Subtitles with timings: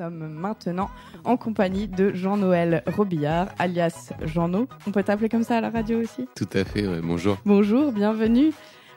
[0.00, 0.90] Nous sommes maintenant
[1.22, 4.66] en compagnie de Jean-Noël Robillard, alias Jean-No.
[4.88, 6.26] On peut t'appeler comme ça à la radio aussi?
[6.34, 7.00] Tout à fait, ouais.
[7.00, 7.38] bonjour.
[7.46, 8.50] Bonjour, bienvenue.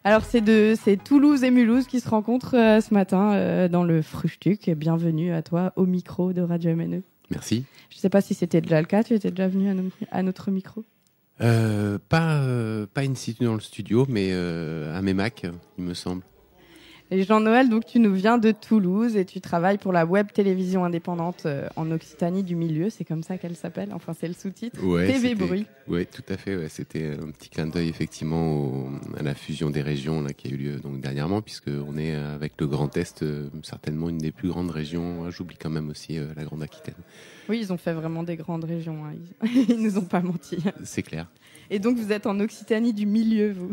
[0.04, 3.84] Alors c'est de c'est Toulouse et Mulhouse qui se rencontrent euh, ce matin euh, dans
[3.84, 4.72] le Fruchtuc.
[4.72, 7.04] Bienvenue à toi au micro de Radio MNE.
[7.30, 7.66] Merci.
[7.92, 9.84] Je ne sais pas si c'était déjà le cas, tu étais déjà venu à, no-
[10.10, 10.84] à notre micro?
[11.42, 12.42] Euh, pas
[12.92, 15.46] pas in situ dans le studio, mais à Mémac,
[15.78, 16.24] il me semble.
[17.10, 20.84] Et Jean-Noël, donc tu nous viens de Toulouse et tu travailles pour la web télévision
[20.84, 24.84] indépendante euh, en Occitanie du milieu, c'est comme ça qu'elle s'appelle, enfin c'est le sous-titre.
[24.84, 25.66] Ouais, TV Bruit.
[25.88, 26.58] Ouais, tout à fait.
[26.58, 30.50] Ouais, c'était un petit clin d'œil effectivement au- à la fusion des régions là, qui
[30.50, 34.10] a eu lieu donc dernièrement, puisque on est euh, avec le Grand Est, euh, certainement
[34.10, 35.24] une des plus grandes régions.
[35.26, 36.96] Ah, J'oublie quand même aussi euh, la Grande Aquitaine.
[37.48, 39.14] Oui, ils ont fait vraiment des grandes régions, hein.
[39.46, 40.58] ils, ils nous ont pas menti.
[40.84, 41.28] C'est clair.
[41.70, 43.72] Et donc vous êtes en Occitanie du milieu, vous.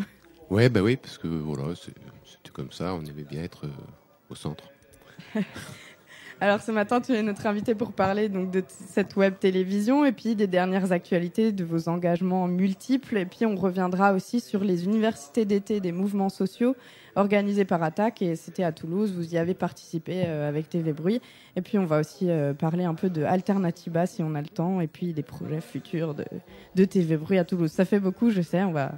[0.51, 1.91] Ouais, bah oui, parce que voilà, c'est-
[2.24, 2.95] c'était comme ça.
[2.95, 3.70] On aimait bien être euh,
[4.30, 4.64] au centre.
[6.41, 10.10] Alors ce matin, tu es notre invité pour parler donc de cette web télévision et
[10.10, 13.17] puis des dernières actualités, de vos engagements multiples.
[13.19, 16.75] Et puis on reviendra aussi sur les universités d'été des mouvements sociaux
[17.14, 18.20] organisés par Attaque.
[18.20, 21.20] Et c'était à Toulouse, vous y avez participé euh, avec TV Bruit.
[21.55, 24.48] Et puis on va aussi euh, parler un peu de Alternativa si on a le
[24.48, 26.25] temps et puis des projets futurs de,
[26.75, 27.70] de TV Bruit à Toulouse.
[27.70, 28.92] Ça fait beaucoup, je sais, on va,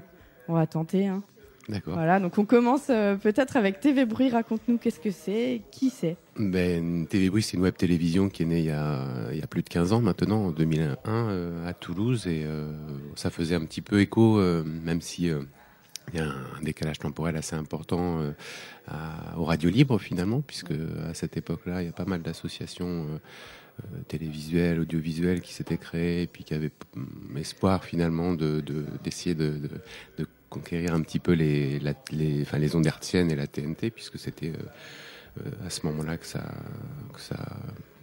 [0.49, 1.07] on va tenter.
[1.07, 1.23] hein.
[1.69, 1.95] D'accord.
[1.95, 4.31] Voilà, donc on commence euh, peut-être avec TV Bruit.
[4.31, 6.17] Raconte-nous qu'est-ce que c'est, qui c'est.
[6.39, 9.43] Ben, TV Bruit, c'est une web télévision qui est née il y a, il y
[9.43, 12.27] a plus de 15 ans maintenant, en 2001, euh, à Toulouse.
[12.29, 12.71] Et euh,
[13.17, 15.25] ça faisait un petit peu écho, même si
[16.13, 18.31] il y a un décalage temporel assez important euh,
[18.87, 22.87] à- aux radios libres finalement, puisque à cette époque-là, il y a pas mal d'associations
[22.87, 23.19] euh,
[23.83, 28.85] euh, télévisuelles, audiovisuelles qui s'étaient créées et puis qui avaient hum, espoir finalement de de-
[29.03, 29.69] d'essayer de, de,
[30.19, 33.91] de conquérir un petit peu les, la- les, enfin, les ondes hertziennes et la TNT,
[33.91, 36.43] puisque c'était euh, euh, à ce moment-là que ça,
[37.13, 37.37] que ça,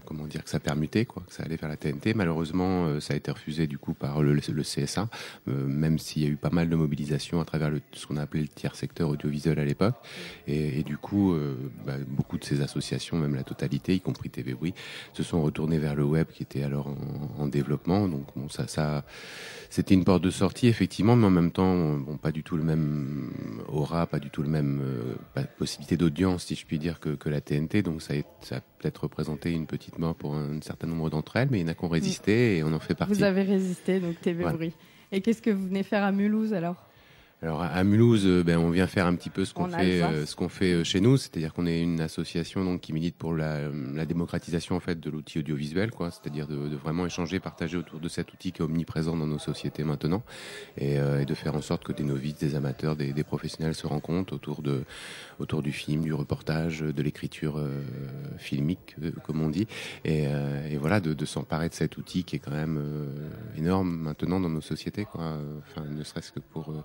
[0.05, 2.13] comment dire, que ça permutait, quoi, que ça allait vers la TNT.
[2.13, 5.09] Malheureusement, euh, ça a été refusé du coup par le, CSA,
[5.47, 8.41] euh, même s'il y a eu pas mal de mobilisation à travers ce qu'on appelait
[8.41, 9.95] le tiers secteur audiovisuel à l'époque.
[10.47, 11.55] Et, du coup, euh,
[11.85, 14.55] bah, beaucoup de ces associations, même la totalité, y compris TV
[15.13, 18.07] se sont retournées vers le web qui était alors en, en développement.
[18.07, 19.03] Donc bon, ça, ça,
[19.69, 22.63] c'était une porte de sortie effectivement, mais en même temps, bon, pas du tout le
[22.63, 23.31] même
[23.67, 24.81] aura, pas du tout le même
[25.57, 27.81] possibilité d'audience, si je puis dire, que, la TNT.
[27.81, 31.47] Donc ça a, a peut-être représenté une petite mort pour un, certain nombre d'entre elles,
[31.49, 33.13] mais il y en a qui ont résisté et on en fait partie.
[33.13, 34.57] Vous avez résisté, donc TV Voilà.
[34.57, 34.73] Bruit.
[35.11, 36.75] Et qu'est-ce que vous venez faire à Mulhouse alors?
[37.43, 40.25] Alors à- Mulhouse, euh, ben, on vient faire un petit peu ce qu'on fait, euh,
[40.25, 43.33] ce qu'on fait euh, chez nous, c'est-à-dire qu'on est une association donc qui milite pour
[43.35, 47.75] la, la démocratisation en fait de l'outil audiovisuel, quoi, c'est-à-dire de, de vraiment échanger, partager
[47.75, 50.23] autour de cet outil qui est omniprésent dans nos sociétés maintenant,
[50.77, 53.75] et, euh, et de faire en sorte que des novices, des amateurs, des, des professionnels
[53.75, 54.83] se rencontrent autour de
[55.39, 57.81] autour du film, du reportage, de l'écriture euh,
[58.37, 59.67] filmique, comme on dit,
[60.05, 63.29] et, euh, et voilà, de, de s'emparer de cet outil qui est quand même euh,
[63.57, 65.37] énorme maintenant dans nos sociétés, quoi.
[65.59, 66.83] Enfin, ne serait-ce que pour euh,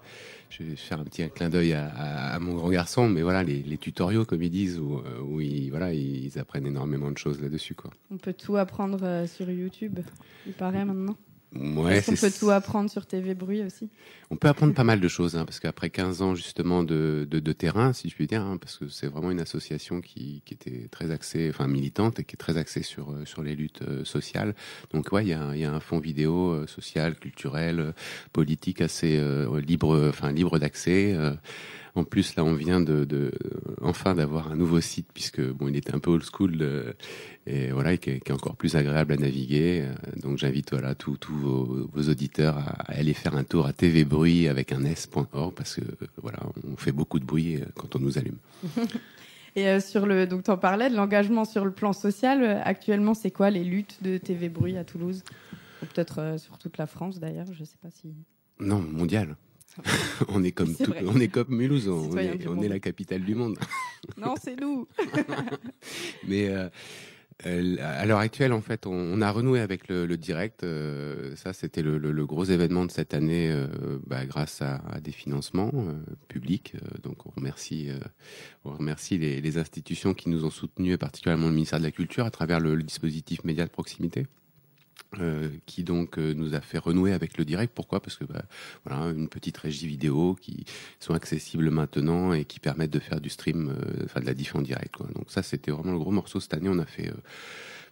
[0.50, 3.78] je vais faire un petit clin d'œil à, mon grand garçon, mais voilà, les, les
[3.78, 7.74] tutoriaux, comme ils disent, où, euh, où ils, voilà, ils apprennent énormément de choses là-dessus,
[7.74, 7.90] quoi.
[8.10, 10.00] On peut tout apprendre euh, sur YouTube,
[10.46, 11.16] il paraît maintenant.
[11.54, 13.88] Ouais, Est-ce qu'on c'est- peut tout apprendre sur TV Bruit aussi?
[14.30, 17.40] On peut apprendre pas mal de choses, hein, parce qu'après 15 ans justement de, de,
[17.40, 20.52] de terrain, si je puis dire, hein, parce que c'est vraiment une association qui, qui
[20.52, 23.80] était très axée, enfin militante, et qui est très axée sur, euh, sur les luttes
[23.82, 24.54] euh, sociales.
[24.92, 27.92] Donc ouais, il y a, y a un fond vidéo euh, social, culturel, euh,
[28.34, 31.16] politique assez euh, libre, enfin libre d'accès.
[31.98, 33.32] En plus, là, on vient de, de
[33.82, 36.92] enfin d'avoir un nouveau site puisque bon, il était un peu old school euh,
[37.44, 39.82] et voilà, et qui est, qui est encore plus agréable à naviguer.
[39.82, 44.04] Euh, Donc, j'invite voilà tous vos, vos auditeurs à, aller faire un tour à TV
[44.04, 46.38] Bruit avec un s.org parce que euh, voilà,
[46.72, 48.38] on fait beaucoup de bruit quand on nous allume.
[49.56, 52.62] Et sur le, donc t'en parlais de l'engagement sur le plan social.
[52.64, 55.24] Actuellement, c'est quoi les luttes de TV Bruit à Toulouse?
[55.82, 58.14] Ou peut-être sur toute la France d'ailleurs, je sais pas si.
[58.60, 59.34] Non, mondial.
[60.28, 63.56] on est comme tout- on est comme Mulhouse, on, est, on la capitale du monde.
[64.16, 64.86] Non, c'est nous.
[66.28, 66.68] Mais euh,
[67.46, 70.62] euh, à l'heure actuelle, en fait, on, on a renoué avec le, le direct.
[70.64, 73.66] euh, ça, c'était le, le- le gros événement de cette année, euh,
[74.06, 75.72] bah, grâce à, à des financements
[76.28, 76.74] publics.
[77.02, 77.88] Donc, on remercie,
[78.64, 81.92] on remercie les, les institutions qui nous ont soutenus, et particulièrement le ministère de la
[81.92, 84.26] Culture, à travers le, le dispositif média de proximité.
[85.20, 87.72] Euh, qui donc euh, nous a fait renouer avec le direct.
[87.74, 88.00] Pourquoi?
[88.00, 88.42] Parce que bah,
[88.84, 90.66] voilà, une petite régie vidéo qui
[91.00, 94.54] sont accessibles maintenant et qui permettent de faire du stream, euh, enfin de la diff
[94.54, 94.94] en direct.
[94.96, 95.06] Quoi.
[95.14, 96.68] Donc ça, c'était vraiment le gros morceau cette année.
[96.68, 97.10] On a fait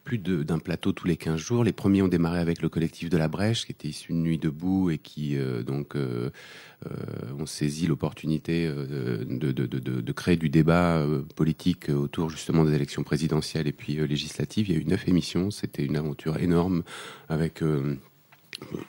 [0.07, 1.65] plus d'un plateau tous les 15 jours.
[1.65, 4.39] Les premiers ont démarré avec le collectif de la Brèche, qui était issu de Nuit
[4.39, 5.37] debout et qui
[5.67, 11.05] donc ont saisi l'opportunité de, de, de, créer du débat
[11.35, 14.69] politique autour justement des élections présidentielles et puis législatives.
[14.69, 15.51] Il y a eu neuf émissions.
[15.51, 16.85] C'était une aventure énorme
[17.29, 17.63] avec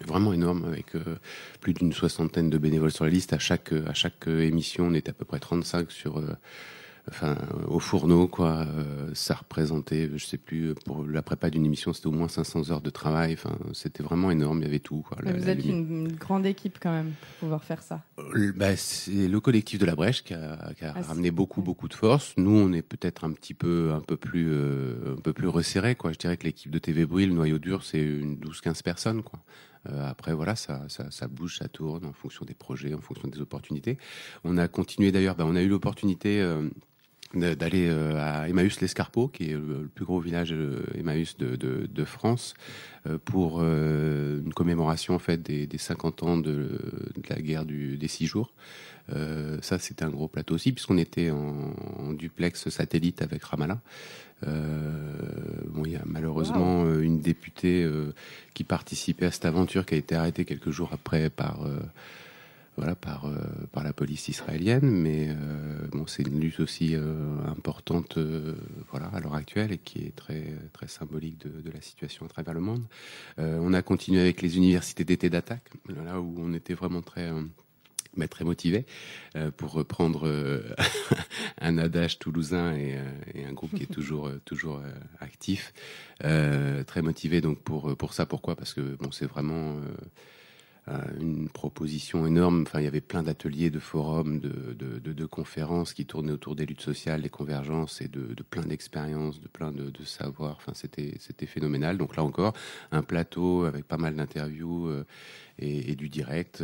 [0.05, 1.17] vraiment énorme avec euh,
[1.61, 3.33] plus d'une soixantaine de bénévoles sur la liste.
[3.33, 6.33] À chaque à chaque émission, on est à peu près 35 sur euh,
[7.09, 7.37] enfin
[7.67, 12.07] au fourneau quoi euh, ça représentait je sais plus pour la prépa d'une émission c'était
[12.07, 13.33] au moins 500 heures de travail.
[13.33, 16.91] Enfin c'était vraiment énorme il y avait tout quoi vous êtes une, grande équipe quand
[16.91, 18.01] même pour pouvoir faire ça.
[18.55, 21.87] Bah, c'est le collectif de la Brèche qui a, qui a ah, ramené beaucoup beaucoup
[21.87, 22.33] de force.
[22.37, 26.11] Nous on est peut-être un petit peu un peu plus un peu plus resserré quoi.
[26.11, 29.23] Je dirais que l'équipe de TV Bruit le noyau dur c'est une 12 15 personnes
[29.23, 29.39] quoi.
[29.89, 33.27] Euh, après, voilà, ça, ça, ça, bouge, ça tourne en fonction des projets, en fonction
[33.27, 33.97] des opportunités.
[34.43, 36.69] On a continué d'ailleurs, ben, on a eu l'opportunité euh,
[37.33, 40.53] d'aller euh, à Emmaüs l'Escarpeau, qui est le plus gros village
[40.95, 42.53] Emmaüs de, de, de France,
[43.23, 46.51] pour une commémoration en fait des, des 50 ans de,
[47.15, 48.51] de, la guerre du, des six jours.
[49.13, 53.79] Euh, ça, c'était un gros plateau aussi, puisqu'on était en, en, duplex satellite avec Ramallah.
[54.45, 54.81] Euh,
[55.67, 58.13] bon, il y a malheureusement euh, une députée euh,
[58.53, 61.61] qui participait à cette aventure qui a été arrêtée quelques jours après par
[62.77, 63.29] voilà par
[63.71, 65.35] par la police israélienne mais
[65.91, 66.95] bon c'est une lutte aussi
[67.47, 68.17] importante
[68.91, 72.53] voilà à l'heure actuelle et qui est très très symbolique de, la situation à travers
[72.53, 72.83] le monde.
[73.37, 75.69] On a continué avec les universités d'été d'attaque
[76.05, 77.31] là où on était vraiment très
[78.25, 78.87] très motivé
[79.35, 80.63] euh, pour reprendre euh,
[81.61, 83.03] un adage toulousain et, euh,
[83.35, 84.81] et, un groupe qui est toujours toujours
[85.19, 85.73] actif,
[86.19, 88.25] très motivé donc pour pour ça.
[88.25, 88.55] Pourquoi?
[88.55, 89.75] Parce que bon, c'est vraiment
[91.19, 92.63] une proposition énorme.
[92.63, 96.65] Enfin, il y avait plein d'ateliers, de forums, de, de, conférences qui tournaient autour des
[96.65, 100.55] luttes sociales, des convergences et de, plein d'expériences, de plein de, savoirs.
[100.57, 101.97] Enfin, c'était c'était phénoménal.
[101.97, 102.53] Donc là encore,
[102.91, 104.89] un plateau avec pas mal d'interviews
[105.59, 106.63] et, et, du direct.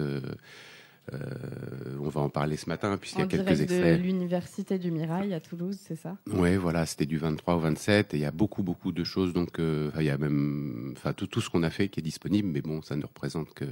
[1.12, 3.98] Euh, on va en parler ce matin puisqu'il y a quelques extraits.
[4.00, 6.16] de l'université du Mirail à Toulouse, c'est ça?
[6.32, 9.34] Oui, voilà, c'était du 23 au 27 et il y a beaucoup beaucoup de choses
[9.34, 12.04] donc euh, il y a même enfin tout, tout ce qu'on a fait qui est
[12.04, 13.66] disponible mais bon, ça ne représente que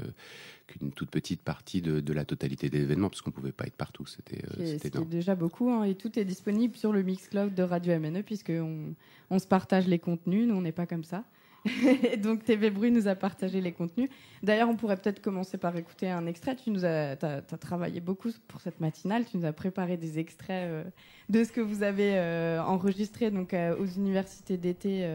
[0.67, 4.05] qu'une toute petite partie de, la totalité des événements parce qu'on pouvait pas être partout,
[4.05, 7.97] c'était euh, c'était déjà beaucoup hein, et tout est disponible sur le Mixcloud de Radio
[7.97, 8.93] MNE puisqu'on
[9.29, 11.23] on se partage les contenus, nous on n'est pas comme ça.
[12.17, 14.09] donc TV Bruit nous a partagé les contenus.
[14.41, 16.55] D'ailleurs, on pourrait peut-être commencer par écouter un extrait.
[16.55, 19.25] Tu nous as, as, travaillé beaucoup pour cette matinale.
[19.29, 20.83] Tu nous as préparé des extraits euh,
[21.29, 25.07] de ce que vous avez euh, enregistré donc euh, aux universités d'été.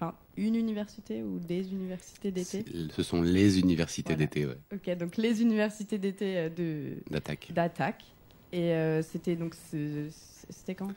[0.00, 2.64] Enfin, une université ou des universités d'été?
[2.94, 4.58] Ce sont les universités d'été, ouais.
[4.72, 7.48] Ok, donc les universités d'été de d'attaque.
[7.52, 8.04] D'attaque.
[8.52, 8.72] Et
[9.02, 10.88] c'était donc c'était quand?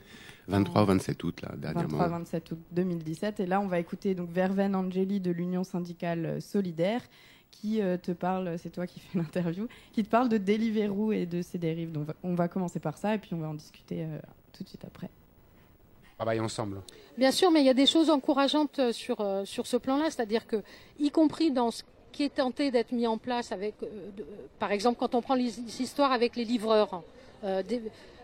[0.51, 1.97] 23 27 août, là, dernièrement.
[1.97, 3.39] 23 27 août 2017.
[3.39, 7.01] Et là, on va écouter donc Verven Angeli de l'Union syndicale euh, solidaire
[7.49, 11.25] qui euh, te parle, c'est toi qui fais l'interview, qui te parle de Deliveroo et
[11.25, 11.91] de ses dérives.
[11.91, 14.19] Donc on va commencer par ça et puis on va en discuter euh,
[14.53, 15.09] tout de suite après.
[16.17, 16.81] Travailler ensemble.
[17.17, 20.57] Bien sûr, mais il y a des choses encourageantes sur, sur ce plan-là, c'est-à-dire que,
[20.99, 21.81] y compris dans ce
[22.11, 23.73] qui est tenté d'être mis en place avec,
[24.59, 27.01] par exemple, quand on prend les histoires avec les livreurs,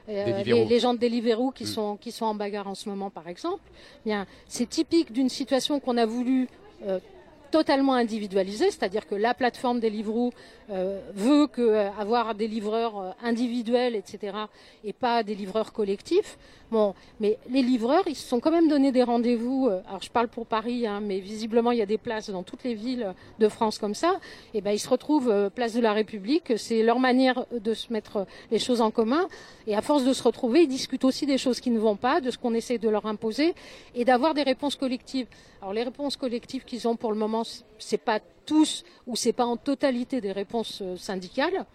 [0.09, 1.67] euh, les, gens de Deliveroo qui, mm.
[1.67, 3.63] sont, qui sont en bagarre en ce moment, par exemple,
[4.05, 6.47] bien, c'est typique d'une situation qu'on a voulu
[6.85, 6.99] euh,
[7.47, 10.31] totalement individualisée, c'est-à-dire que la plateforme Deliveroo
[10.69, 14.37] euh, veut euh, avoir des livreurs euh, individuels, etc.,
[14.83, 16.37] et pas des livreurs collectifs.
[16.71, 19.69] Bon, mais les livreurs, ils se sont quand même donné des rendez-vous.
[19.87, 22.65] alors je parle pour Paris, hein, mais visiblement il y a des places dans toutes
[22.65, 24.19] les villes de France comme ça.
[24.53, 26.57] Et ben ils se retrouvent place de la République.
[26.57, 29.29] C'est leur manière de se mettre les choses en commun.
[29.65, 32.19] Et à force de se retrouver, ils discutent aussi des choses qui ne vont pas,
[32.19, 33.55] de ce qu'on essaie de leur imposer,
[33.95, 35.27] et d'avoir des réponses collectives.
[35.61, 37.43] Alors les réponses collectives qu'ils ont pour le moment,
[37.79, 41.65] c'est pas tous ou c'est pas en totalité des réponses euh, syndicales.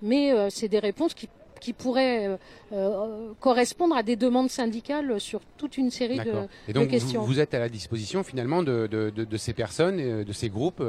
[0.00, 1.28] Mais euh, c'est des réponses qui
[1.62, 2.36] qui pourraient euh,
[2.72, 6.32] euh, correspondre à des demandes syndicales sur toute une série de,
[6.68, 7.20] et donc questions.
[7.20, 10.48] Vous, vous, êtes à la disposition finalement de, de, de, de ces personnes, de ces
[10.48, 10.82] groupes,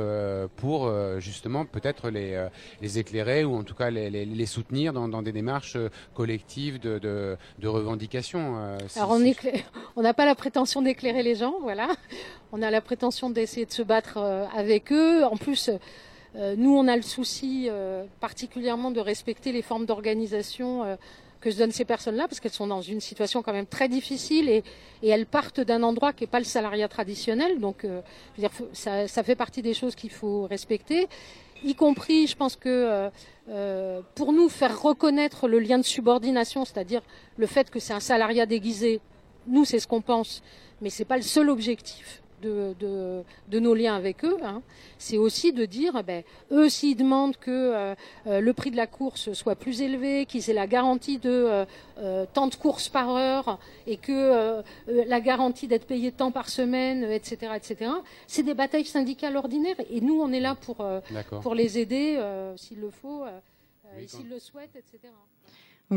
[0.58, 2.48] pour justement peut-être les,
[2.82, 5.77] les éclairer ou en tout cas les, les, les soutenir dans, dans, des démarches
[6.15, 8.75] collectives de, de, de revendication.
[8.96, 9.18] Alors
[9.96, 11.88] on n'a pas la prétention d'éclairer les gens, voilà.
[12.51, 14.18] On a la prétention d'essayer de se battre
[14.56, 15.24] avec eux.
[15.24, 15.77] En plus, euh,
[16.36, 20.96] nous, on a le souci euh, particulièrement de respecter les formes d'organisation euh,
[21.42, 24.50] que se donnent ces personnes-là, parce qu'elles sont dans une situation quand même très difficile
[24.50, 24.63] et,
[25.06, 27.60] elles partent d'un endroit qui n'est pas le salariat traditionnel.
[27.60, 27.86] Donc,
[28.38, 31.10] dire, ça, ça, fait partie des choses qu'il faut respecter,
[31.66, 33.10] y compris, je pense que
[34.16, 37.02] pour nous, faire reconnaître le lien de subordination, c'est-à-dire
[37.36, 39.02] le fait que c'est un salariat déguisé,
[39.46, 40.42] nous, c'est ce qu'on pense,
[40.82, 44.62] mais c'est pas le seul objectif de, de, nos liens avec eux, hein,
[44.97, 47.95] c'est aussi de dire, ben, eux, s'ils demandent que euh,
[48.27, 51.65] euh, le prix de la course soit plus élevé, qu'ils aient la garantie de
[51.97, 57.03] euh, tant de courses par heure et que la garantie d'être payé tant par semaine,
[57.03, 57.91] etc., etc.,
[58.27, 59.75] c'est des batailles syndicales ordinaires.
[59.89, 60.85] Et nous, on est là pour,
[61.41, 62.19] pour les aider
[62.57, 63.23] s'il le faut,
[64.07, 65.13] s'ils le souhaitent, etc.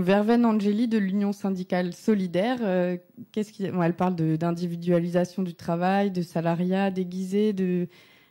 [0.03, 2.97] Verven Angeli de l'Union syndicale solidaire, euh,
[3.33, 3.65] qu'est-ce qui...
[3.65, 7.89] elle parle d'individualisation du travail, de salariat déguisé, de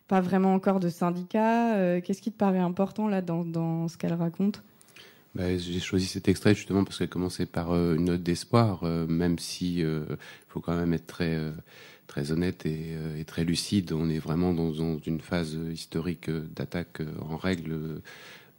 [0.07, 1.75] pas vraiment encore de syndicat.
[1.75, 4.63] Euh, qu'est-ce qui te paraît important là dans, ce qu'elle raconte?
[5.33, 9.39] Bah, J'ai choisi cet extrait justement parce qu'elle commençait par euh, une note d'espoir, même
[9.39, 10.17] si il
[10.47, 11.37] faut quand même être très
[12.07, 13.91] très honnête et, et, très lucide.
[13.91, 18.01] On est vraiment dans, dans une phase historique d'attaque en règle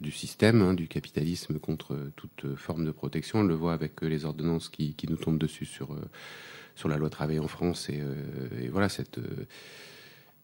[0.01, 3.39] du système, hein, du capitalisme contre toute forme de protection.
[3.39, 6.01] On le voit avec les ordonnances qui, nous tombent dessus sur euh,
[6.75, 9.19] sur la loi travail en France et, euh, voilà cette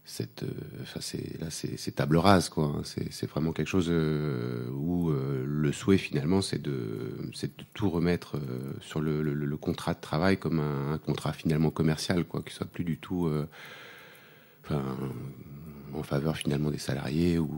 [0.06, 0.44] cette
[0.82, 2.82] enfin c'est là c'est table rase quoi hein.
[2.84, 8.38] c'est vraiment quelque chose euh, où le souhait finalement c'est de c'est de tout remettre
[8.82, 12.84] sur le, contrat de travail comme un, un, contrat finalement commercial quoi qui soit plus
[12.84, 13.30] du tout
[14.64, 14.84] enfin
[15.96, 17.50] en faveur finalement des salariés ou,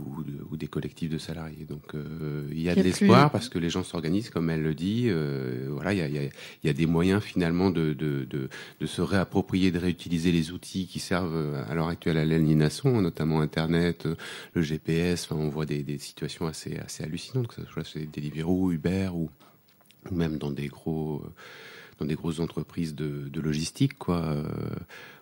[0.52, 1.66] ou des collectifs de salariés.
[1.66, 4.74] Donc euh, il y a de l'espoir parce que les gens s'organisent, comme elle le
[4.74, 5.06] dit.
[5.08, 6.30] Euh, voilà, il y a, y, a,
[6.64, 8.50] y a, des moyens finalement de, de, de,
[8.80, 13.42] de, se réapproprier, de réutiliser les outils qui servent à l'heure actuelle à l'aliénation, notamment
[13.42, 14.08] Internet,
[14.54, 15.26] le GPS.
[15.26, 19.10] Enfin, on voit des, des situations assez, assez hallucinantes, que ce soit chez Deliveroo, Uber
[19.14, 19.30] ou,
[20.12, 21.24] ou même dans des gros
[22.00, 24.22] dans des grosses entreprises de, de logistique, quoi.
[24.22, 24.44] Euh,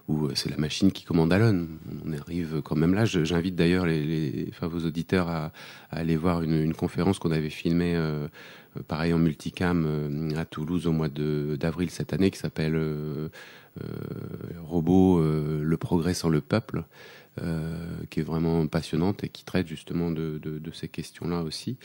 [0.10, 1.68] où c'est la machine qui commande Alon.
[2.06, 3.06] On arrive quand même là.
[3.06, 5.54] J'invite d'ailleurs les, les, enfin, vos auditeurs à,
[5.92, 7.96] à aller voir une, une conférence qu'on avait filmée,
[8.78, 13.30] euh, pareil en multicam, euh, à Toulouse au mois d'avril cette année, qui s'appelle euh,
[13.82, 13.88] euh
[14.64, 16.84] Robot, le progrès sans le peuple.
[17.42, 21.78] Euh, qui est vraiment passionnante et qui traite justement de, de, de ces questions-là aussi.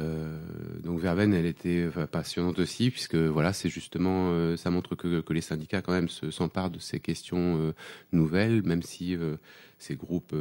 [0.00, 0.36] Euh,
[0.82, 5.32] donc Verben, elle était passionnante aussi puisque voilà, c'est justement, euh, ça montre que, que
[5.32, 7.72] les syndicats quand même s'emparent de ces questions
[8.10, 9.16] nouvelles, même si
[9.78, 10.34] ces groupes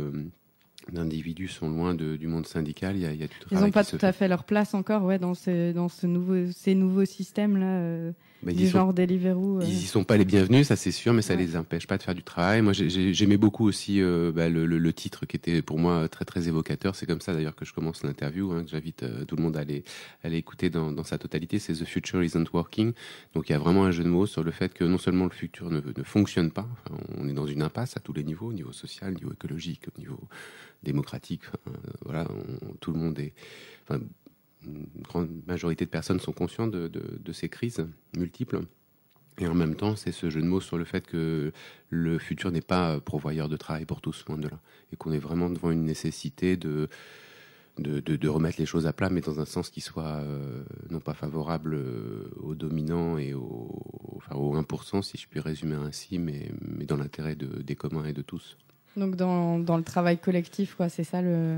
[0.92, 2.96] d'individus sont loin de, du monde syndical.
[2.96, 4.74] Il y a, il y a du Ils n'ont pas tout à fait leur place
[4.74, 8.12] encore, ouais, dans ce, dans ce nouveau, ces nouveaux systèmes là
[8.46, 9.60] bah, du genre Deliveroo.
[9.60, 9.66] Euh.
[9.66, 11.40] Ils y sont pas les bienvenus, ça c'est sûr, mais ça ouais.
[11.40, 12.62] les empêche pas de faire du travail.
[12.62, 16.26] Moi, j'aimais beaucoup aussi euh, bah, le, le, le, titre qui était pour moi très
[16.26, 16.96] très évocateur.
[16.96, 19.58] C'est comme ça d'ailleurs que je commence l'interview, hein, que j'invite euh, tout le monde
[19.58, 19.84] à aller,
[20.24, 21.58] à aller écouter dans, dans sa totalité.
[21.58, 22.94] C'est The Future Isn't Working.
[23.34, 25.26] Donc il y a vraiment un jeu de mots sur le fait que non seulement
[25.26, 28.24] le futur ne, ne fonctionne pas, enfin, on est dans une impasse à tous les
[28.24, 30.20] niveaux, au niveau social, au niveau écologique, au niveau
[30.86, 31.42] démocratique.
[31.48, 32.28] Enfin, voilà,
[32.80, 33.34] tout le monde est.
[33.84, 34.00] Enfin,
[34.66, 37.86] une grande majorité de personnes sont conscientes de, ces crises
[38.18, 38.62] multiples.
[39.38, 41.52] Et en même temps, c'est ce jeu de mots sur le fait que
[41.90, 44.60] le futur n'est pas pourvoyeur de travail pour tous, loin de là.
[44.94, 46.88] Et qu'on est vraiment devant une nécessité de,
[47.78, 51.14] de, remettre les choses à plat, mais dans un sens qui soit euh, non pas
[51.14, 56.52] favorable euh, aux dominants et aux, enfin, aux 1%, si je puis résumer ainsi, mais,
[56.62, 58.58] mais dans l'intérêt de, des communs et de tous.
[58.98, 61.58] Donc dans, dans le travail collectif, quoi, c'est ça le,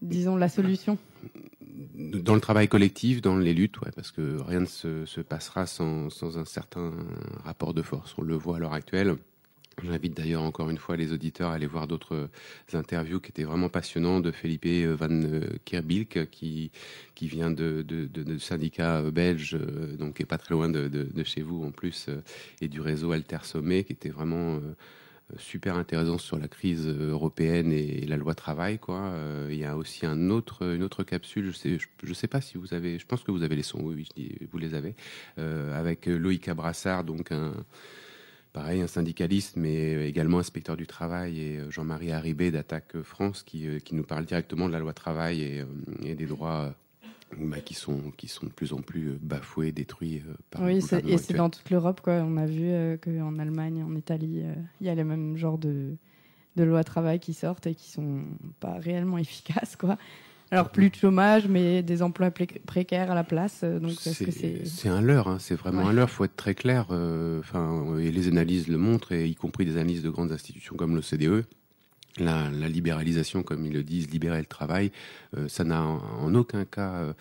[0.00, 0.98] disons, la solution
[1.94, 5.66] dans le travail collectif, dans les luttes, ouais, parce que rien ne se, se passera
[5.66, 6.92] sans, sans, un certain
[7.44, 8.14] rapport de force.
[8.18, 9.16] On le voit à l'heure actuelle.
[9.82, 12.28] J'invite d'ailleurs encore une fois les auditeurs à aller voir d'autres
[12.74, 15.22] interviews qui étaient vraiment passionnants de Felipe Van
[15.64, 16.70] Kerbilk qui
[17.14, 19.56] qui vient de, de, de, de syndicat belge
[19.98, 22.10] donc qui est pas très loin de, de chez vous en plus
[22.60, 24.60] et du réseau Alter Sommet qui était vraiment
[25.38, 30.04] super intéressant sur la crise européenne et la loi travail euh, il y a aussi
[30.04, 33.56] une autre capsule je je, sais pas si vous avez je pense que vous avez
[33.56, 34.94] les sons oui, dis, vous les avez.
[35.38, 37.52] Euh, avec Loïc Abrassard donc un
[38.52, 44.04] pareil un syndicaliste mais également inspecteur du travail et Jean-Marie Haribé d'Attaque France qui nous
[44.04, 45.64] parle directement de la loi travail
[46.04, 46.74] et des droits
[47.38, 50.80] bah, qui sont qui sont de plus en plus euh, bafoués, détruits euh, par oui,
[50.80, 52.14] le et c'est dans toute l'Europe quoi.
[52.14, 54.42] On a vu euh, qu'en Allemagne, en Italie,
[54.80, 55.96] il y a les mêmes genres de
[56.56, 58.24] de lois travail qui sortent et qui sont
[58.60, 59.96] pas réellement efficaces quoi.
[60.52, 63.64] Alors plus de chômage, mais des emplois précaires à la place.
[63.64, 65.88] Donc c'est un leurre, hein, c'est vraiment ouais.
[65.88, 66.10] un leurre.
[66.10, 66.84] Faut être très clair.
[66.90, 70.76] Enfin, euh, et les analyses le montrent, et y compris des analyses de grandes institutions
[70.76, 71.46] comme l'OCDE
[72.18, 74.92] la, la, libéralisation, comme ils le disent, libérer le travail,
[75.36, 77.12] euh, ça n'a en, aucun cas euh,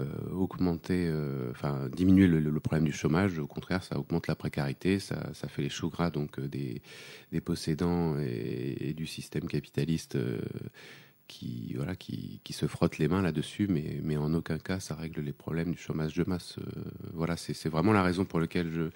[0.00, 3.38] euh augmenté, euh, enfin diminué le, le, problème du chômage.
[3.38, 5.16] Au contraire, ça augmente la précarité, ça,
[5.48, 6.80] fait les choux donc des,
[7.30, 10.16] des possédants et, et, du système capitaliste
[11.32, 14.94] qui, voilà, qui, qui se frottent les mains là-dessus, mais, mais en aucun cas ça
[14.94, 16.56] règle les problèmes du chômage de masse.
[17.14, 18.90] voilà, c'est vraiment la raison pour laquelle je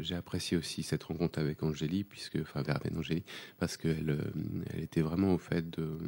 [0.00, 3.24] j'ai apprécié aussi cette rencontre avec Angélie, puisque, enfin, Verben Angélie,
[3.58, 4.32] parce qu'elle
[4.72, 5.98] elle était vraiment au fait de,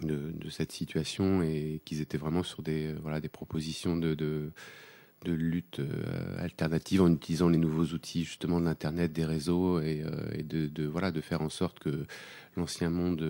[0.00, 4.50] de, cette situation et qu'ils étaient vraiment sur des, voilà, des propositions de,
[5.24, 5.80] de lutte
[6.38, 11.10] alternative en utilisant les nouveaux outils justement de l'internet, des réseaux et, et de, voilà
[11.10, 12.06] de faire en sorte que
[12.56, 13.24] l'ancien monde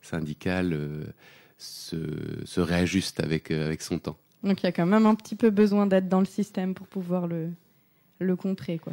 [0.00, 0.76] syndical
[1.58, 1.96] se,
[2.44, 4.16] se réajuste avec avec son temps.
[4.42, 6.86] Donc il y a quand même un petit peu besoin d'être dans le système pour
[6.86, 7.50] pouvoir le
[8.18, 8.92] le contrer, quoi.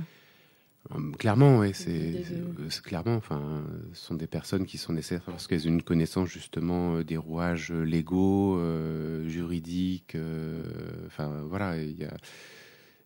[0.92, 3.16] Hum, clairement, oui, c'est clairement.
[3.16, 7.04] Enfin, ce sont des personnes qui sont nécessaires parce qu'elles ont une connaissance justement euh,
[7.04, 10.16] des rouages légaux, euh, juridiques.
[10.16, 10.64] Euh,
[11.06, 11.76] enfin, voilà.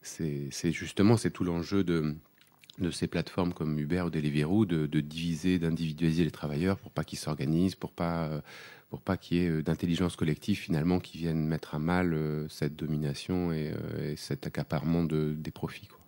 [0.01, 2.15] C'est justement c'est tout l'enjeu de
[2.79, 7.03] de ces plateformes comme Uber ou Deliveroo de, de diviser, d'individualiser les travailleurs pour pas
[7.03, 8.41] qu'ils s'organisent, pour pas
[8.89, 12.17] pour pas qu'il y ait d'intelligence collective finalement qui vienne mettre à mal
[12.49, 15.87] cette domination et, et cet accaparement de, des profits.
[15.87, 16.02] Quoi.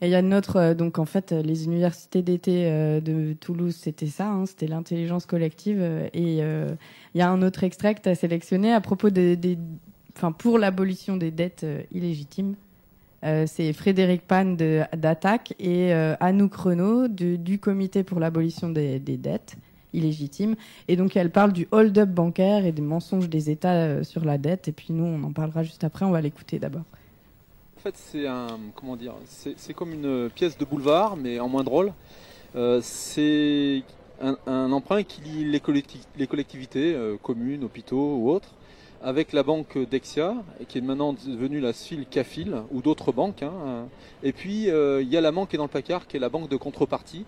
[0.00, 3.76] Et il y a notre, euh, donc en fait, les universités d'été euh, de Toulouse,
[3.76, 5.78] c'était ça, hein, c'était l'intelligence collective.
[5.80, 6.38] Euh, et
[7.14, 9.58] il y a un autre extrait que tu as sélectionné à propos des,
[10.16, 12.54] enfin, pour l'abolition des dettes illégitimes.
[13.22, 14.56] c'est Frédéric Pan
[14.96, 19.56] d'Attaque et Anouk Renault du Comité pour l'abolition des, des, dettes
[19.92, 20.56] illégitimes.
[20.88, 24.68] Et donc elle parle du hold-up bancaire et des mensonges des États sur la dette.
[24.68, 26.04] Et puis nous, on en parlera juste après.
[26.04, 26.84] On va l'écouter d'abord
[27.84, 31.92] fait, c'est un, comment dire, c'est comme une pièce de boulevard, mais en moins drôle.
[32.56, 33.82] Euh, c'est
[34.22, 38.48] un, emprunt qui lie les, collectivités, euh, communes, hôpitaux ou autres,
[39.02, 40.34] avec la banque Dexia,
[40.66, 43.42] qui est maintenant devenue la SFIL Cafil, ou d'autres banques.
[43.42, 43.86] Hein.
[44.22, 46.20] Et puis, euh, il y a la banque qui est dans le placard, qui est
[46.20, 47.26] la banque de contrepartie,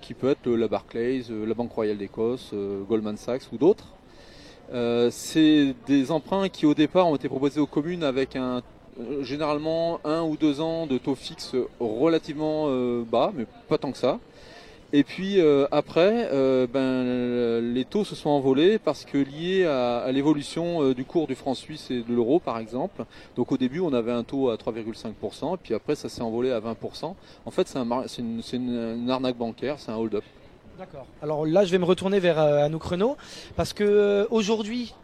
[0.00, 2.52] qui peut être la Barclays, la Banque Royale d'Écosse,
[2.88, 3.86] Goldman Sachs ou d'autres.
[5.12, 8.60] c'est des emprunts qui au départ ont été proposés aux communes avec un
[9.22, 13.98] généralement un ou deux ans de taux fixe relativement euh, bas, mais pas tant que
[13.98, 14.18] ça.
[14.94, 16.28] Et puis euh, après,
[16.70, 21.54] ben, les taux se sont envolés parce que liés à, l'évolution du cours du franc
[21.54, 23.04] suisse et de l'euro par exemple.
[23.34, 26.52] Donc au début on avait un taux à 3,5%, et puis après ça s'est envolé
[26.52, 27.14] à 20%.
[27.46, 30.24] En fait c'est une, une, arnaque bancaire, c'est un hold-up.
[30.78, 31.06] D'accord.
[31.22, 33.16] Alors là je vais me retourner vers Anouk Renault
[33.56, 34.94] parce que aujourd'hui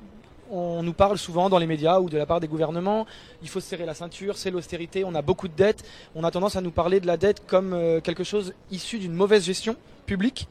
[0.50, 3.06] on nous parle souvent dans les médias ou de la part des gouvernements,
[3.42, 5.84] il faut serrer la ceinture, c'est l'austérité, on a beaucoup de dettes.
[6.14, 9.12] On a tendance à nous parler de la dette comme euh, quelque chose issu d'une
[9.12, 10.48] mauvaise gestion publique.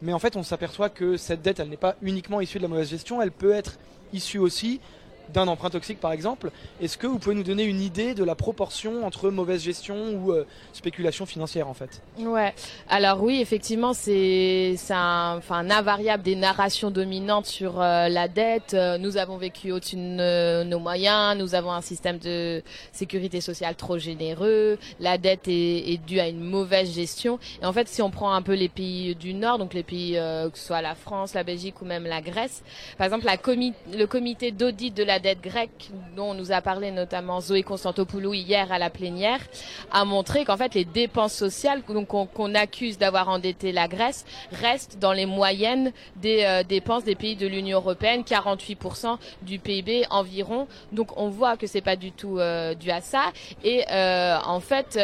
[0.00, 2.68] Mais en fait, on s'aperçoit que cette dette, elle n'est pas uniquement issue de la
[2.68, 3.78] mauvaise gestion, elle peut être
[4.12, 4.80] issue aussi
[5.30, 6.50] d'un emprunt toxique par exemple.
[6.80, 10.32] Est-ce que vous pouvez nous donner une idée de la proportion entre mauvaise gestion ou
[10.32, 12.02] euh, spéculation financière en fait?
[12.18, 12.54] Ouais.
[12.88, 18.74] Alors oui, effectivement, c'est un, enfin, invariable des narrations dominantes sur euh, la dette.
[18.74, 21.36] Euh, nous avons vécu au-dessus de nos moyens.
[21.38, 24.78] Nous avons un système de sécurité sociale trop généreux.
[25.00, 27.38] La dette est, est, due à une mauvaise gestion.
[27.62, 30.12] Et en fait, si on prend un peu les pays du Nord, donc les pays
[30.12, 32.62] que ce soit la France, la Belgique ou même la Grèce,
[32.98, 33.36] par exemple, la
[33.92, 38.70] le comité d'audit de la dette grecque dont nous a parlé notamment Zoé Constantopoulou hier
[38.72, 39.40] à la plénière
[39.90, 45.12] a montré qu'en fait les dépenses sociales qu'on accuse d'avoir endetté la Grèce restent dans
[45.12, 50.66] les moyennes des euh, dépenses des pays de l'Union européenne, 48% du PIB environ.
[50.92, 53.32] Donc on voit que c'est pas du tout euh, dû à ça.
[53.64, 54.98] Et euh, en fait,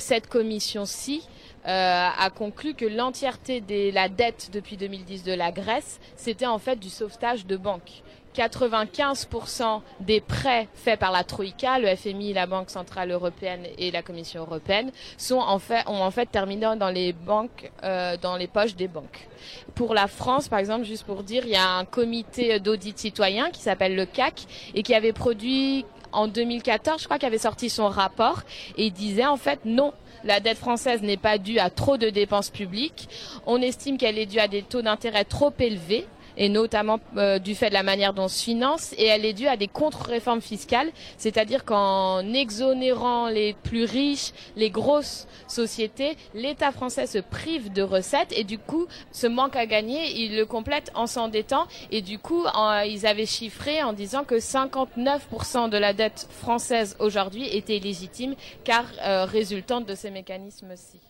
[0.00, 1.28] cette commission-ci
[1.64, 6.76] a conclu que l'entièreté de la dette depuis 2010 de la Grèce, c'était en fait
[6.76, 8.02] du sauvetage de banques.
[8.36, 14.02] 95% des prêts faits par la Troïka, le FMI, la Banque centrale européenne et la
[14.02, 18.46] Commission européenne, sont en fait, ont en fait terminé dans les banques, euh, dans les
[18.46, 19.28] poches des banques.
[19.74, 23.50] Pour la France, par exemple, juste pour dire, il y a un comité d'audit citoyen
[23.50, 27.68] qui s'appelle le CAC et qui avait produit en 2014, je crois, qu'il avait sorti
[27.68, 28.42] son rapport
[28.76, 29.92] et disait en fait non,
[30.24, 33.08] la dette française n'est pas due à trop de dépenses publiques.
[33.46, 37.54] On estime qu'elle est due à des taux d'intérêt trop élevés et notamment euh, du
[37.54, 40.40] fait de la manière dont on se finance, et elle est due à des contre-réformes
[40.40, 47.82] fiscales, c'est-à-dire qu'en exonérant les plus riches, les grosses sociétés, l'État français se prive de
[47.82, 52.18] recettes et du coup, ce manque à gagner, il le complète en s'endettant et du
[52.18, 52.44] coup,
[52.86, 58.84] ils avaient chiffré en disant que 59% de la dette française aujourd'hui était légitime car
[59.04, 61.00] euh, résultante de ces mécanismes-ci.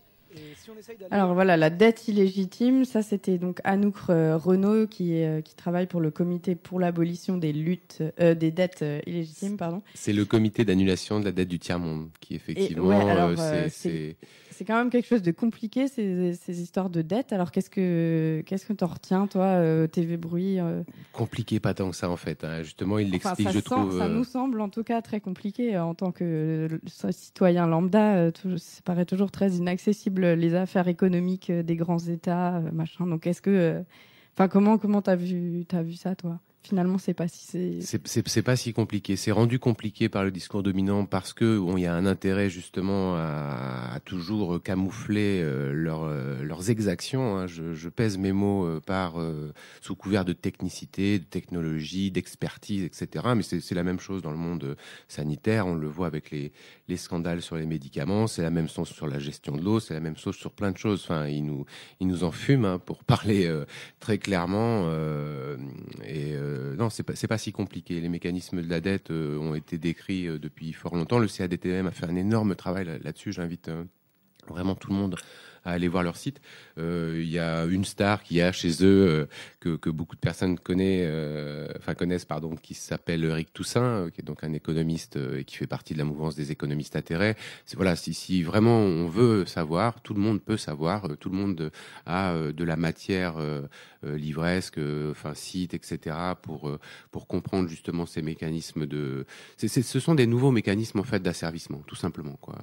[1.10, 6.00] Alors voilà, la dette illégitime, ça c'était donc Anouk Renault qui, euh, qui travaille pour
[6.00, 9.82] le comité pour l'abolition des luttes, euh, des dettes euh, illégitimes, pardon.
[9.94, 13.34] C'est le comité d'annulation de la dette du tiers monde qui effectivement,
[13.68, 14.16] c'est
[14.64, 17.32] quand même quelque chose de compliqué ces, ces histoires de dette.
[17.32, 21.90] Alors qu'est-ce que qu'est-ce que t'en retiens toi, euh, TV Bruit euh Compliqué pas tant
[21.90, 22.44] que ça en fait.
[22.44, 22.62] hein.
[22.62, 23.98] Justement, il l'explique, je sent- trouve.
[23.98, 26.68] ça euh, nous semble en tout cas très compliqué en tant que
[27.10, 28.30] citoyen lambda.
[28.32, 33.06] tout- ça paraît toujours très inaccessible les affaires économiques des grands États, machin.
[33.06, 33.82] Donc est-ce que,
[34.34, 36.40] enfin comment comment t'as vu t'as vu ça toi?
[36.66, 38.42] Finalement, c'est pas si c'est.
[38.42, 39.14] Pas si compliqué.
[39.14, 43.14] C'est rendu compliqué par le discours dominant parce que il y a un intérêt justement
[43.16, 47.36] à, toujours camoufler euh, euh, leurs exactions.
[47.38, 47.46] hein.
[47.46, 53.26] Je, pèse mes mots euh, par euh, sous couvert de technicité, de technologie, d'expertise, etc.
[53.36, 54.74] Mais c'est la même chose dans le monde euh,
[55.06, 55.68] sanitaire.
[55.68, 56.52] On le voit avec les
[56.88, 58.26] les scandales sur les médicaments.
[58.26, 59.78] C'est la même chose sur la gestion de l'eau.
[59.78, 61.02] C'est la même chose sur plein de choses.
[61.04, 61.64] Enfin, ils nous
[62.00, 63.64] ils nous en fument hein, pour parler euh,
[64.00, 64.86] très clairement.
[64.86, 65.56] euh,
[66.04, 68.00] et euh, non, c'est pas pas si compliqué.
[68.00, 71.18] Les mécanismes de la dette euh, ont été décrits euh, depuis fort longtemps.
[71.18, 73.32] Le CADTM a fait un énorme travail là- là-dessus.
[73.32, 73.84] J'invite euh,
[74.48, 75.16] vraiment tout le monde
[75.66, 76.40] à aller voir leur site.
[76.78, 79.26] Euh, Il y a une star qui a chez eux euh,
[79.60, 84.20] que, que beaucoup de personnes connaissent, euh, enfin connaissent pardon, qui s'appelle Eric Toussaint, qui
[84.20, 87.34] est donc un économiste et qui fait partie de la mouvance des économistes atterrés.
[87.74, 91.70] Voilà, si, si vraiment on veut savoir, tout le monde peut savoir, tout le monde
[92.06, 93.34] a de la matière
[94.04, 94.78] livresque,
[95.10, 96.16] enfin site, etc.
[96.40, 96.70] pour
[97.10, 99.26] pour comprendre justement ces mécanismes de.
[99.56, 102.56] c'est c'est- ce sont des nouveaux mécanismes en fait d'asservissement, tout simplement quoi.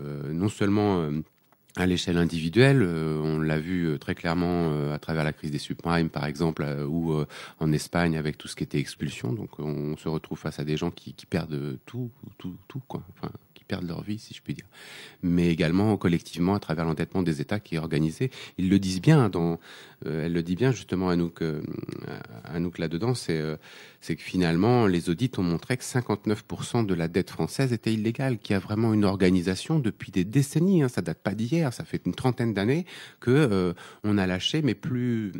[0.00, 1.20] Euh, non seulement euh,
[1.76, 5.50] à l'échelle individuelle, euh, on l'a vu euh, très clairement euh, à travers la crise
[5.50, 7.14] des subprimes, par exemple, ou
[7.60, 9.32] en Espagne avec tout ce qui était expulsion.
[9.32, 13.02] Donc, on se retrouve face à des gens qui, qui perdent tout, tout, tout, quoi.
[13.16, 13.32] Enfin,
[13.72, 14.66] perdent leur vie, si je puis dire.
[15.22, 18.30] Mais également collectivement à travers l'endettement des États qui est organisé.
[18.58, 21.62] Ils le disent bien euh, elle le dit bien justement Anouk, euh,
[22.44, 23.56] Anouk là-dedans, c'est euh,
[24.06, 28.52] que finalement les audits ont montré que 59% de la dette française était illégale, qu'il
[28.52, 30.82] y a vraiment une organisation depuis des décennies.
[30.82, 32.84] Hein, ça date pas d'hier, ça fait une trentaine d'années
[33.20, 33.72] que euh,
[34.04, 35.32] on a lâché, mais plus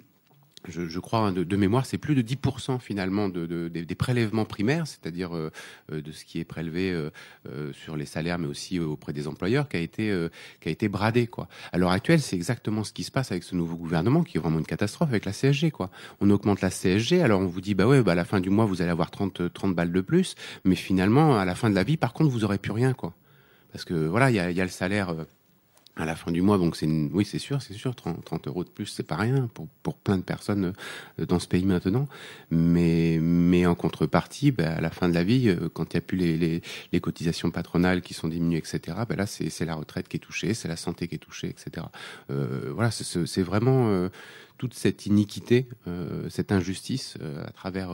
[0.68, 3.94] je, je crois hein, de, de mémoire, c'est plus de 10% finalement de, de- des,
[3.94, 5.50] prélèvements primaires, c'est-à-dire euh,
[5.92, 7.10] euh, de ce qui est prélevé euh,
[7.48, 10.28] euh, sur les salaires, mais aussi euh, auprès des employeurs, qui a été euh,
[10.60, 11.48] qui a été bradé quoi.
[11.72, 14.40] À l'heure actuelle, c'est exactement ce qui se passe avec ce nouveau gouvernement, qui est
[14.40, 15.90] vraiment une catastrophe avec la CSG quoi.
[16.20, 18.50] On augmente la CSG, alors on vous dit bah ouais, bah à la fin du
[18.50, 21.74] mois vous allez avoir 30 30 balles de plus, mais finalement à la fin de
[21.74, 23.14] la vie, par contre, vous aurez plus rien quoi.
[23.72, 25.14] Parce que voilà, il y a, y a le salaire.
[25.96, 28.46] À la fin du mois, donc c'est une- oui, c'est sûr, c'est sûr, 30, 30
[28.48, 30.72] euros de plus, c'est pas rien pour, pour plein de personnes
[31.20, 32.08] euh, dans ce pays maintenant.
[32.50, 35.98] Mais, mais en contrepartie, ben, à la fin de la vie, euh, quand il n'y
[35.98, 39.74] a plus les, les, les cotisations patronales qui sont diminuées, etc., ben là, c'est la
[39.74, 41.86] retraite qui est touchée, c'est la santé qui est touchée, etc.
[42.30, 44.08] Euh, voilà, c'est- vraiment euh,
[44.58, 47.90] toute cette iniquité, euh, cette injustice euh, à travers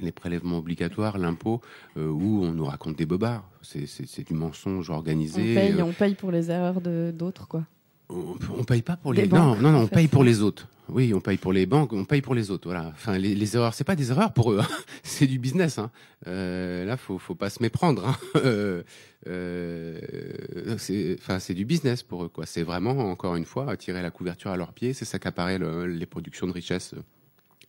[0.00, 1.60] les prélèvements obligatoires, l'impôt,
[1.96, 3.48] euh, où on nous raconte des bobards.
[3.62, 3.86] C'est-
[4.26, 5.54] du mensonge On organisé.
[5.54, 7.64] paye, euh, on paye pour les erreurs d'autres quoi.
[8.10, 10.68] on, on paye pas pour les banques, non non non on paye pour les autres
[10.90, 13.56] oui on paye pour les banques on paye pour les autres voilà enfin les, les
[13.56, 14.68] erreurs c'est pas des erreurs pour eux hein.
[15.02, 15.90] c'est du business hein.
[16.26, 18.16] euh, là faut faut pas se méprendre hein.
[18.46, 18.82] Euh,
[19.26, 24.02] euh, c'est enfin c'est du business pour eux quoi c'est vraiment encore une fois tirer
[24.02, 26.94] la couverture à leurs pieds c'est s'accaparer le- les productions de richesse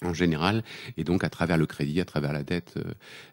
[0.05, 0.63] en général,
[0.97, 2.83] et donc à travers le crédit, à travers la dette euh,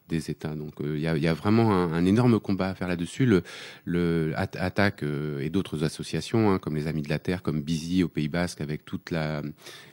[0.08, 0.54] des États.
[0.54, 3.26] Donc euh, il y, a, y a vraiment un, un énorme combat à faire là-dessus.
[3.26, 3.42] Le,
[3.84, 7.62] le At- Attaque euh, et d'autres associations, hein, comme les Amis de la Terre, comme
[7.62, 9.42] Bizy au Pays Basque, avec toute la,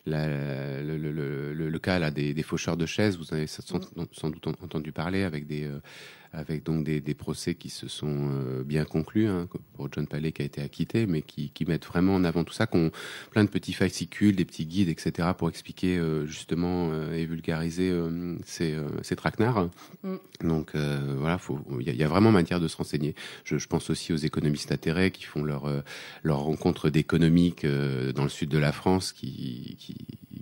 [0.05, 0.27] la
[0.81, 3.17] le, le- le cas là des, des faucheurs de chaises.
[3.17, 3.79] Vous avez sans,
[4.11, 5.79] sans doute entendu parler avec des euh,
[6.31, 10.31] avec donc des, des procès qui se sont euh, bien conclus hein, pour John Palais
[10.31, 12.91] qui a été acquitté, mais qui, qui mettent vraiment en avant tout ça, qu'on
[13.31, 15.29] plein de petits fascicules, des petits guides, etc.
[15.37, 19.69] pour expliquer euh, justement euh, et vulgariser euh, ces, euh, ces traquenards.
[20.03, 20.15] Mm.
[20.43, 21.39] Donc euh, voilà,
[21.79, 23.15] il y, y a vraiment matière de se renseigner.
[23.43, 25.83] Je, je pense aussi aux économistes atterrés qui font leur
[26.23, 29.95] leur rencontre d'économiques euh, dans le sud de la France, qui, qui,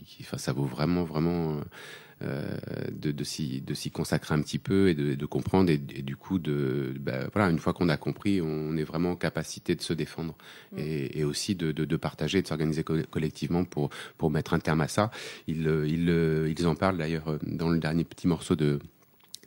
[0.06, 1.62] qui enfin, ça vaut vraiment vraiment.
[2.24, 2.58] Euh,
[2.92, 6.02] de, de s'y de s'y consacrer un petit peu et de, de comprendre et, et
[6.02, 9.76] du coup de bah, voilà une fois qu'on a compris on est vraiment en capacité
[9.76, 10.34] de se défendre
[10.72, 10.80] Mm.
[10.80, 14.60] et, et aussi de, de, de partager de s'organiser co- collectivement pour pour mettre un
[14.60, 15.12] terme à ça
[15.48, 18.80] ils euh, ils euh, ils en parlent d'ailleurs dans le dernier petit morceau de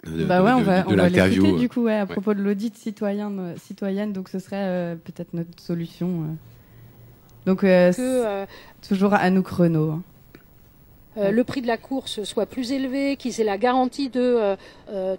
[0.04, 2.06] de, bah de- on va, de on va l'interview l'écouter du coup ouais, à Ouais.
[2.06, 6.22] propos de l'audit citoyen, euh, citoyenne, donc ce serait euh, peut-être notre solution.
[6.22, 6.34] euh.
[7.46, 8.46] Donc euh, Que, euh,
[8.80, 9.90] c'est toujours Anouk Renault.
[9.90, 10.02] hein.
[11.30, 14.56] Le prix de la course soit plus élevé, qu'ils aient la garantie de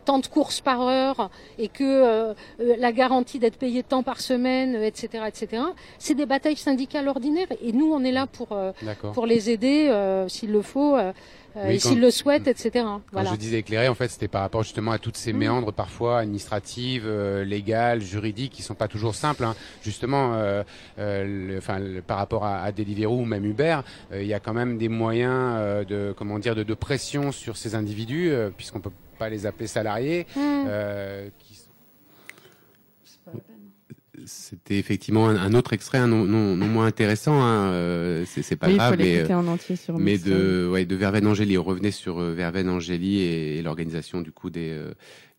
[0.06, 5.26] tant de courses par heure et que la garantie d'être payé tant par semaine, etc.,
[5.28, 5.64] etc.
[6.00, 8.58] C'est des batailles syndicales ordinaires et nous on est là pour
[9.14, 9.92] pour les aider
[10.28, 10.96] s'il le faut.
[11.58, 12.86] Euh, s'ils le souhaitent, etc.
[13.12, 15.38] Quand je disais éclairé, en fait, c'était par rapport justement à toutes ces mm.
[15.38, 19.44] méandres parfois administratives, euh, légales, juridiques, qui sont pas toujours simples.
[19.44, 19.56] Hein.
[19.84, 20.64] Justement, euh,
[21.00, 23.82] euh enfin, par rapport à, à Deliveroo ou même Uber,
[24.14, 27.76] il y a quand même des moyens de, comment dire, de, de pression sur ces
[27.76, 30.68] individus, puisqu'on peut pas les appeler salariés, mm.
[31.40, 31.61] qui
[34.26, 37.42] c'était effectivement un, autre extrait, non, non, moins intéressant.
[37.42, 41.28] Hein, euh, c'est pas grave, mais, euh, en entier sur mais de, ouais, de Verveine
[41.28, 41.58] Angéli.
[41.58, 44.78] On revenait sur euh, Verveine Angéli et, l'organisation du coup des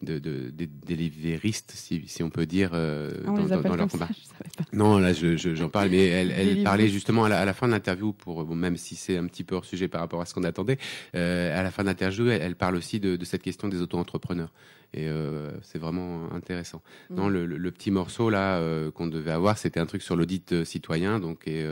[0.03, 4.09] de, de, des délivéristes, si, si on peut dire, euh, dans, dans, leur combat.
[4.09, 7.55] Ça, non, là, j'en je, parlais, mais elle, elle parlait justement à la, à la
[7.55, 10.21] fin de l'interview, pour bon, même si c'est un petit peu hors sujet par rapport
[10.21, 10.79] à ce qu'on attendait,
[11.15, 13.81] euh, à la fin de l'interview, elle, elle, parle aussi de, de cette question des
[13.81, 14.53] auto-entrepreneurs.
[14.95, 16.83] Et euh, c'est vraiment intéressant.
[17.09, 17.15] Mmh.
[17.15, 18.61] Non, le, le, petit morceau là
[18.91, 21.65] qu'on devait avoir, c'était un truc sur l'audit citoyen, donc et,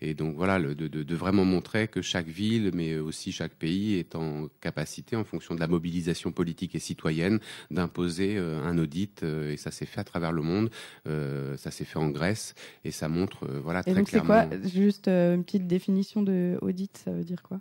[0.00, 3.96] et donc voilà, le, de, de, vraiment montrer que chaque ville, mais aussi chaque pays,
[3.96, 9.22] est en capacité, en fonction de la mobilisation politique et citoyenne, d'imposer euh, un audit.
[9.22, 10.70] Euh, et ça s'est fait à travers le monde.
[11.06, 14.48] Euh, ça s'est fait en Grèce et ça montre, voilà, et très donc clairement.
[14.50, 17.60] C'est quoi Juste une petite définition de audit, ça veut dire quoi?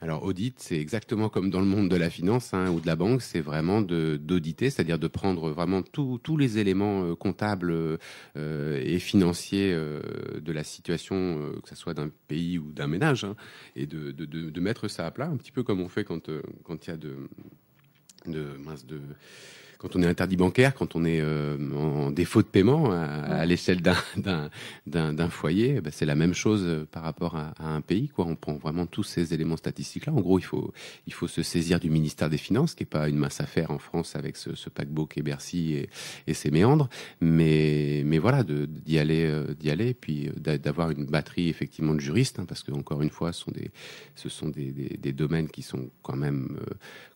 [0.00, 2.94] Alors audit, c'est exactement comme dans le monde de la finance hein, ou de la
[2.94, 7.72] banque, c'est vraiment d'auditer, c'est-à-dire de prendre vraiment tous les éléments comptables
[8.36, 10.00] euh, et financiers euh,
[10.40, 13.34] de la situation, que ce soit d'un pays ou d'un ménage, hein,
[13.74, 16.04] et de, de, de, de, mettre ça à plat, un petit peu comme on fait
[16.04, 16.30] quand
[16.62, 17.16] quand il y a de
[18.26, 19.00] de mince de
[19.78, 23.80] quand on est interdit bancaire, quand on est euh, en défaut de paiement à, l'échelle
[23.80, 28.08] d'un foyer, ben c'est la même chose euh, par rapport à, à, un pays.
[28.08, 28.26] Quoi.
[28.26, 30.12] On prend vraiment tous ces éléments statistiques-là.
[30.12, 30.72] En gros, il faut,
[31.06, 33.70] il faut se saisir du ministère des Finances, qui est pas une masse à faire
[33.70, 35.90] en France avec ce, ce paquebot qui est Bercy et,
[36.26, 36.88] et, ses méandres.
[37.20, 42.40] Mais, mais voilà, d'y aller, euh, d'y aller, puis d'avoir une batterie effectivement de juristes,
[42.40, 43.70] hein, parce que encore une fois, ce sont des,
[44.16, 46.58] ce sont des, des, des domaines qui sont quand même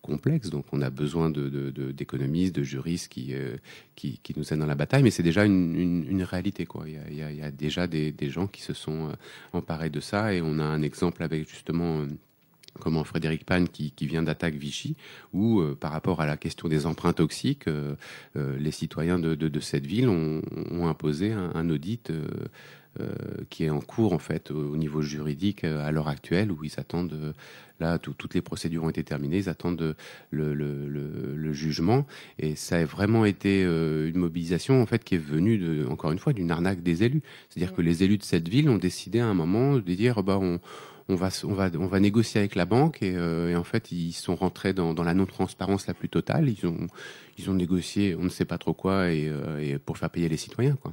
[0.01, 0.51] complexes.
[0.51, 3.57] Donc, on a besoin de de juristes qui, euh,
[3.97, 6.67] qui, qui, nous aident dans la bataille, mais c'est déjà une, réalité.
[6.67, 6.85] Quoi.
[6.87, 9.12] Il, y a, déjà des, gens qui se sont euh,
[9.53, 12.07] emparés de ça, et on a un exemple avec justement euh,
[12.79, 14.97] comment Frédéric Pan qui, qui vient d'attaque Vichy,
[15.33, 17.67] où par rapport à la question des emprunts toxiques,
[18.35, 22.11] les citoyens de, de, cette ville ont, imposé un audit
[23.48, 27.35] qui est en cours en fait au, niveau juridique à l'heure actuelle, où ils attendent
[27.81, 29.96] là toutes les procédures ont été terminées, ils attendent
[30.31, 32.07] le, le, le, le jugement,
[32.38, 36.18] et ça a vraiment été une mobilisation en fait qui est venue de, encore une
[36.18, 39.26] fois d'une arnaque des élus, c'est-à-dire que les élus de cette ville ont décidé à
[39.26, 40.61] un moment de dire bah on
[41.09, 43.92] on va, on va, on va négocier avec la banque et, euh, et en fait
[43.92, 46.48] ils sont rentrés dans, dans la non-transparence la plus totale.
[46.48, 46.87] Ils ont,
[47.38, 50.28] ils ont négocié, on ne sait pas trop quoi et, euh, et pour faire payer
[50.28, 50.92] les citoyens quoi.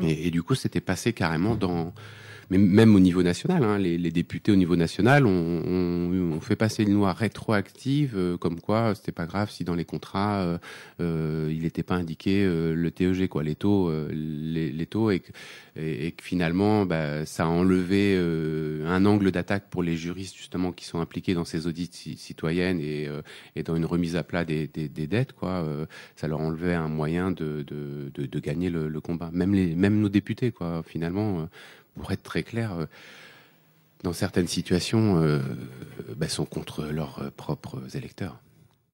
[0.00, 1.92] Et, du coup c'était passé carrément dans
[2.52, 6.56] mais même au niveau national, hein, les, les, députés au niveau national ont, on, fait
[6.56, 10.58] passer une loi rétroactive, euh, comme quoi c'était pas grave si dans les contrats euh,
[11.00, 15.10] euh il n'était pas indiqué euh, le TEG, quoi, les taux, euh, les, les, taux,
[15.10, 15.32] et que,
[15.76, 18.18] et, que finalement, bah, ça a enlevé
[18.86, 23.08] un angle d'attaque pour les juristes justement qui sont impliqués dans ces audits citoyennes et,
[23.56, 25.66] et dans une remise à plat des, des, des dettes, quoi.
[26.16, 29.30] ça leur enlevait un moyen de, de, de, de gagner le, le, combat.
[29.32, 30.82] Même les, même nos députés, quoi.
[30.86, 31.48] Finalement
[31.96, 32.86] pour être très clair, euh,
[34.02, 35.40] dans certaines situations, euh,
[36.16, 38.38] bah, sont contre leurs propres électeurs.